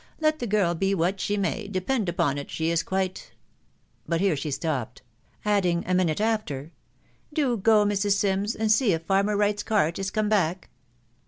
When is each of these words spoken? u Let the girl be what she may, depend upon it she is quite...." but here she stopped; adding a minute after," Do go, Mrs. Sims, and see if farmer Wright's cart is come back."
u 0.01 0.05
Let 0.23 0.39
the 0.39 0.47
girl 0.47 0.73
be 0.73 0.95
what 0.95 1.19
she 1.19 1.37
may, 1.37 1.67
depend 1.67 2.09
upon 2.09 2.39
it 2.39 2.49
she 2.49 2.71
is 2.71 2.81
quite...." 2.81 3.33
but 4.09 4.19
here 4.19 4.35
she 4.35 4.49
stopped; 4.49 5.03
adding 5.45 5.83
a 5.85 5.93
minute 5.93 6.19
after," 6.19 6.71
Do 7.35 7.55
go, 7.55 7.85
Mrs. 7.85 8.13
Sims, 8.13 8.55
and 8.55 8.71
see 8.71 8.93
if 8.93 9.03
farmer 9.03 9.37
Wright's 9.37 9.61
cart 9.61 9.99
is 9.99 10.09
come 10.09 10.27
back." 10.27 10.69